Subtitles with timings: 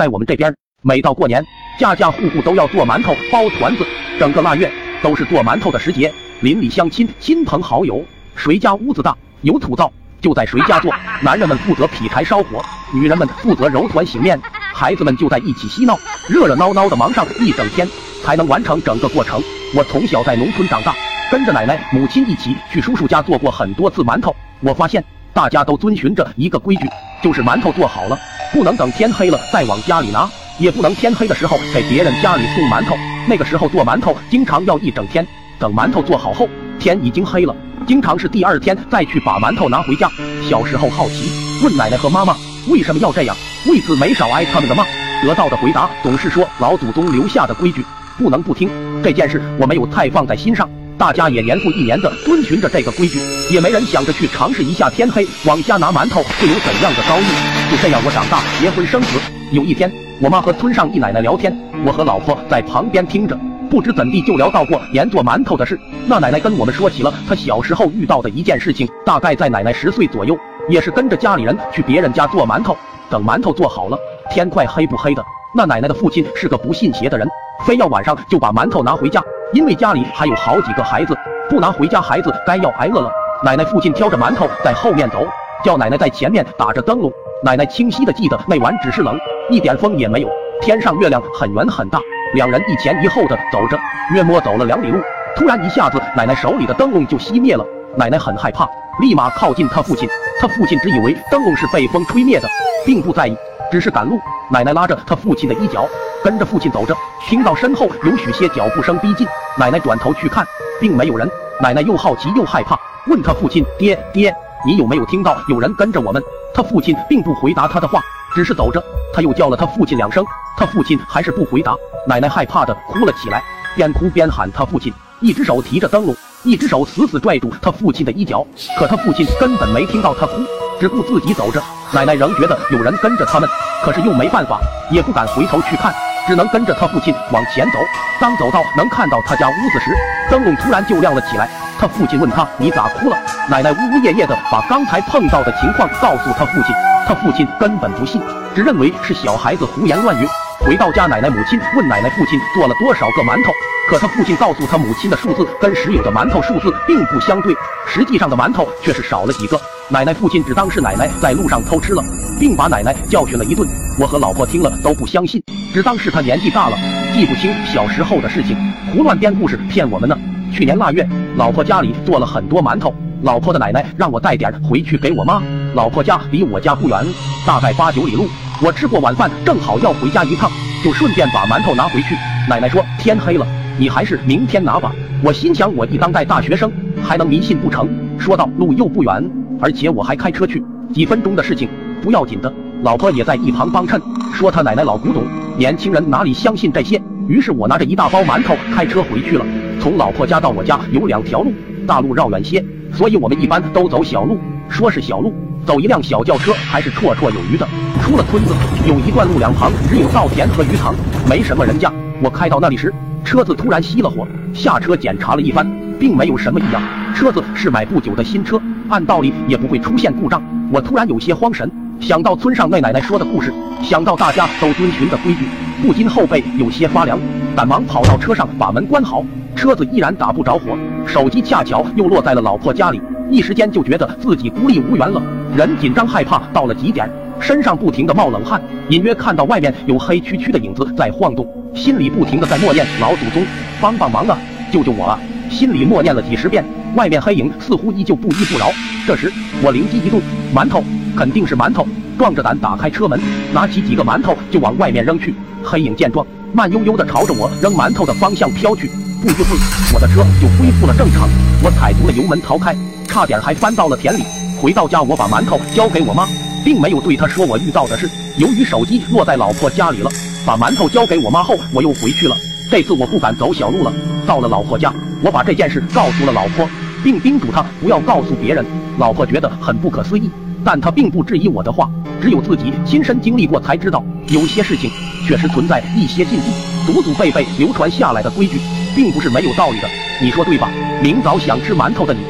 [0.00, 0.50] 在我们这边，
[0.80, 1.44] 每到过年，
[1.78, 3.86] 家家户户都要做馒头、包团子，
[4.18, 6.10] 整个腊月都是做馒头的时节。
[6.40, 8.02] 邻里乡亲、亲朋好友，
[8.34, 10.90] 谁家屋子大有土灶，就在谁家做。
[11.20, 14.40] 男人们负责劈柴烧火，女人们负责揉团醒面，
[14.72, 15.98] 孩子们就在一起嬉闹，
[16.30, 17.86] 热热闹闹的忙上一整天，
[18.24, 19.38] 才能完成整个过程。
[19.76, 20.94] 我从小在农村长大，
[21.30, 25.04] 跟着奶奶、母亲一起去叔叔家做过很多次馒头，我发现。
[25.32, 26.88] 大家都遵循着一个规矩，
[27.22, 28.18] 就是馒头做好了，
[28.52, 32.96] 不能等天黑了再往家里拿，也不能天黑的时候给别人家里送馒头。
[33.28, 35.26] 那个时候做馒头经常要一整天，
[35.58, 36.48] 等馒头做好后，
[36.78, 37.54] 天已经黑了，
[37.86, 40.10] 经常是第二天再去把馒头拿回家。
[40.48, 41.30] 小时候好奇，
[41.62, 42.36] 问奶奶和妈妈
[42.68, 43.36] 为什么要这样，
[43.66, 44.84] 为此没少挨他们的骂。
[45.22, 47.84] 得到的回答总是说老祖宗留下的规矩，
[48.18, 48.70] 不能不听。
[49.02, 50.68] 这件事我没有太放在心上。
[51.00, 53.18] 大家也年复一年的遵循着这个规矩，
[53.50, 57.24] 也没人想着去尝试一下天黑往家拿馒头会有怎样的遭遇。
[57.70, 59.18] 就这样，我长大结婚生子。
[59.50, 59.90] 有一天，
[60.20, 63.34] 我妈和村上一奶奶聊天，我和老婆在旁边听着，
[63.70, 65.80] 不知怎地就聊到过年做馒头的事。
[66.06, 70.36] 那奶奶跟我们说起了她小时候遇到的一件事情，大概在奶奶十岁左右，
[70.68, 72.76] 也是跟着家里人去别人家做馒头。
[73.08, 73.98] 等馒头做好了，
[74.30, 77.26] 天快黑不黑的，那奶奶的父亲是个不信邪的人，
[77.66, 79.22] 非要晚上就把馒头拿回家。
[79.52, 81.16] 因为家里还有好几个孩子，
[81.48, 83.10] 不拿回家，孩子该要挨饿了。
[83.42, 85.26] 奶奶父亲挑着馒头在后面走，
[85.64, 87.12] 叫奶奶在前面打着灯笼。
[87.42, 89.18] 奶奶清晰的记得那晚只是冷，
[89.50, 90.28] 一点风也没有，
[90.60, 91.98] 天上月亮很圆很大。
[92.34, 93.76] 两人一前一后的走着，
[94.14, 95.00] 约摸走了两里路，
[95.34, 97.64] 突然一下子，奶奶手里的灯笼就熄灭了。
[97.96, 98.68] 奶奶很害怕，
[99.00, 100.08] 立马靠近他父亲。
[100.40, 102.46] 他父亲只以为灯笼是被风吹灭的，
[102.84, 103.36] 并不在意，
[103.70, 104.18] 只是赶路。
[104.50, 105.88] 奶奶拉着他父亲的衣角。
[106.22, 106.94] 跟着父亲走着，
[107.26, 109.26] 听到身后有许些脚步声逼近，
[109.58, 110.46] 奶奶转头去看，
[110.78, 111.26] 并没有人。
[111.62, 114.30] 奶奶又好奇又害怕，问他父亲：“爹爹，
[114.66, 118.02] 你有没有听到有人跟着我们？”他父亲并不回答他的话，
[118.34, 118.84] 只是走着。
[119.14, 120.22] 他又叫了他父亲两声，
[120.58, 121.74] 他父亲还是不回答。
[122.06, 123.42] 奶奶害怕的哭了起来，
[123.74, 128.46] 边哭边喊他父亲，一只手提着灯笼，一只手死死拽住他父亲的衣角。
[128.78, 130.32] 可他父亲根本没听到他哭，
[130.80, 131.62] 只顾自己走着。
[131.92, 133.46] 奶奶仍觉得有人跟着他们，
[133.84, 134.58] 可是又没办法，
[134.90, 135.94] 也不敢回头去看。
[136.26, 137.78] 只能跟着他父亲往前走。
[138.20, 139.90] 当走到能看到他家屋子时，
[140.30, 141.48] 灯笼突然就亮了起来。
[141.78, 143.16] 他父亲问他：“你咋哭了？”
[143.48, 146.74] 奶奶呜呜咽咽的把刚才碰到的情况告诉他父亲。
[147.08, 148.22] 他父亲根本不信，
[148.54, 150.28] 只认为是小孩子胡言乱语。
[150.60, 153.50] 回到家，奶奶母亲问奶奶父亲做了多少个馒头，
[153.88, 157.52] 可他父亲告诉他母亲的数字跟实有的馒头数字并不相对，
[157.86, 159.58] 实际上的馒头却是少了几个。
[159.92, 162.04] 奶奶父亲只当是奶奶在路上偷吃了，
[162.38, 163.68] 并把奶奶教训了一顿。
[163.98, 165.42] 我和老婆听了都不相信，
[165.74, 166.76] 只当是他年纪大了，
[167.12, 168.56] 记不清小时候的事情，
[168.92, 170.16] 胡乱编故事骗我们呢。
[170.52, 175.42] 去年腊月，老婆家里做了很多馒头，老婆的奶奶让我带点回去给我妈。
[175.74, 177.04] 老婆家离我家不远，
[177.44, 178.28] 大概八九里路。
[178.62, 180.48] 我吃过晚饭，正好要回家一趟，
[180.84, 182.14] 就顺便把馒头拿回去。
[182.48, 183.44] 奶奶说天黑了，
[183.76, 184.92] 你还是明天拿吧。
[185.24, 186.70] 我心想，我一当代大学生，
[187.02, 187.88] 还能迷信不成？
[188.20, 189.28] 说道路又不远，
[189.60, 190.62] 而且我还开车去，
[190.92, 191.68] 几分钟的事情，
[192.02, 192.52] 不要紧的。
[192.82, 194.00] 老婆也在一旁帮衬，
[194.32, 195.22] 说他奶奶老古董，
[195.58, 197.00] 年轻人哪里相信这些？
[197.28, 199.44] 于是我拿着一大包馒头开车回去了。
[199.78, 201.52] 从老婆家到我家有两条路，
[201.86, 204.38] 大路绕远些，所以我们一般都走小路。
[204.68, 205.32] 说是小路。
[205.66, 207.68] 走一辆小轿车还是绰绰有余的。
[208.00, 208.54] 出了村子，
[208.88, 210.94] 有一段路两旁只有稻田和鱼塘，
[211.30, 211.92] 没什么人家。
[212.20, 212.92] 我开到那里时，
[213.24, 215.64] 车子突然熄了火，下车检查了一番，
[215.96, 216.82] 并没有什么异样。
[217.14, 220.42] 车子是买不久的新车，按道理也不会出现故障。
[220.72, 221.70] 我突然有些慌神，
[222.00, 225.44] 想到村上那奶奶说的故事，想到大家都遵循的规矩，
[225.80, 227.16] 不禁后背有些发凉，
[227.54, 229.24] 赶忙跑到车上把门关好。
[229.54, 230.76] 车子依然打不着火，
[231.06, 235.22] 手机恰巧又落在了老婆家里，一时间就觉得自己孤立无援了。
[235.54, 237.08] 人紧张害怕到了极点，
[237.40, 243.44] 身上不停的冒冷汗，隐约看到外面有黑黢黢的影子在晃动，心里不停的在默念老祖宗
[243.80, 244.38] 帮帮忙啊，
[244.70, 245.18] 救救我啊！
[245.50, 246.64] 心里默念了几十遍，
[246.94, 248.70] 外面黑影似乎依旧不依不饶。
[249.06, 250.20] 这时我灵机一动，
[250.54, 250.84] 馒头
[251.16, 251.84] 肯定是馒头，
[252.18, 253.18] 壮着胆打开车门，
[253.52, 255.34] 拿起几个馒头就往外面扔去。
[255.64, 258.88] 黑影见状，慢悠悠的朝着我扔馒头的方向飘去。
[259.20, 259.56] 不一会
[259.92, 261.28] 我的车就恢复了正常，
[261.64, 262.74] 我踩足了油门逃开，
[263.08, 264.22] 差点还翻到了田里。
[264.60, 266.26] 回到家，我把馒头交给我妈，
[266.64, 268.08] 并没有对她说我遇到的事。
[268.36, 270.10] 由于手机落在老婆家里了，
[270.46, 272.36] 把馒头交给我妈后，我又回去了。
[272.70, 273.92] 这次我不敢走小路了。
[274.26, 274.92] 到了老婆家，
[275.22, 276.68] 我把这件事告诉了老婆，
[277.02, 278.64] 并叮嘱她不要告诉别人。
[278.98, 280.30] 老婆觉得很不可思议，
[280.64, 281.90] 但她并不质疑我的话，
[282.20, 284.90] 只有自己亲身经历过才知道，有些事情
[285.26, 286.50] 确实存在一些禁忌，
[286.86, 288.60] 祖祖辈辈流传下来的规矩，
[288.94, 289.88] 并不是没有道理的。
[290.22, 290.70] 你说对吧？
[291.02, 292.20] 明早想吃馒头的你。